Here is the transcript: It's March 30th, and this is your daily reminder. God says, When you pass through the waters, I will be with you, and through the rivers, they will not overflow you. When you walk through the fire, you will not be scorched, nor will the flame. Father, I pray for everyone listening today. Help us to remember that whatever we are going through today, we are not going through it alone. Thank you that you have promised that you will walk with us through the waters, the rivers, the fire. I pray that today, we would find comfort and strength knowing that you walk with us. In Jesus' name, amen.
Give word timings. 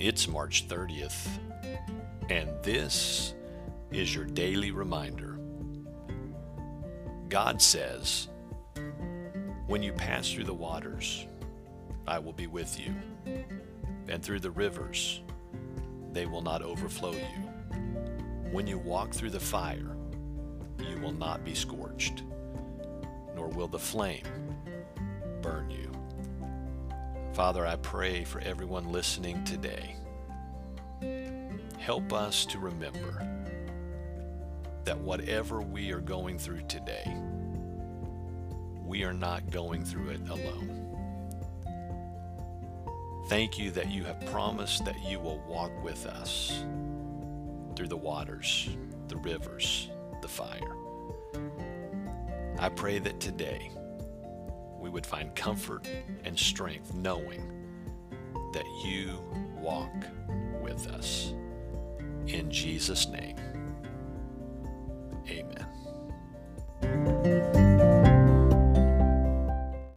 It's 0.00 0.28
March 0.28 0.68
30th, 0.68 1.26
and 2.30 2.50
this 2.62 3.34
is 3.90 4.14
your 4.14 4.26
daily 4.26 4.70
reminder. 4.70 5.40
God 7.28 7.60
says, 7.60 8.28
When 9.66 9.82
you 9.82 9.92
pass 9.92 10.30
through 10.30 10.44
the 10.44 10.54
waters, 10.54 11.26
I 12.06 12.20
will 12.20 12.32
be 12.32 12.46
with 12.46 12.78
you, 12.78 12.94
and 14.08 14.22
through 14.22 14.38
the 14.38 14.52
rivers, 14.52 15.20
they 16.12 16.26
will 16.26 16.42
not 16.42 16.62
overflow 16.62 17.10
you. 17.10 17.76
When 18.52 18.68
you 18.68 18.78
walk 18.78 19.12
through 19.12 19.30
the 19.30 19.40
fire, 19.40 19.96
you 20.78 20.96
will 21.02 21.10
not 21.10 21.44
be 21.44 21.56
scorched, 21.56 22.22
nor 23.34 23.48
will 23.48 23.66
the 23.66 23.80
flame. 23.80 24.22
Father, 27.38 27.64
I 27.64 27.76
pray 27.76 28.24
for 28.24 28.40
everyone 28.40 28.90
listening 28.90 29.44
today. 29.44 29.94
Help 31.78 32.12
us 32.12 32.44
to 32.46 32.58
remember 32.58 33.24
that 34.82 34.98
whatever 34.98 35.60
we 35.60 35.92
are 35.92 36.00
going 36.00 36.36
through 36.36 36.62
today, 36.62 37.16
we 38.84 39.04
are 39.04 39.12
not 39.12 39.52
going 39.52 39.84
through 39.84 40.08
it 40.08 40.28
alone. 40.28 40.84
Thank 43.28 43.56
you 43.56 43.70
that 43.70 43.88
you 43.88 44.02
have 44.02 44.18
promised 44.32 44.84
that 44.84 45.00
you 45.08 45.20
will 45.20 45.38
walk 45.46 45.70
with 45.84 46.06
us 46.06 46.64
through 47.76 47.86
the 47.86 47.96
waters, 47.96 48.68
the 49.06 49.16
rivers, 49.18 49.90
the 50.22 50.28
fire. 50.28 50.74
I 52.58 52.68
pray 52.68 52.98
that 52.98 53.20
today, 53.20 53.70
we 54.88 54.92
would 54.92 55.04
find 55.04 55.34
comfort 55.36 55.86
and 56.24 56.38
strength 56.38 56.94
knowing 56.94 57.42
that 58.54 58.64
you 58.82 59.22
walk 59.60 59.92
with 60.62 60.86
us. 60.86 61.34
In 62.26 62.50
Jesus' 62.50 63.06
name, 63.06 63.36
amen. 65.28 65.67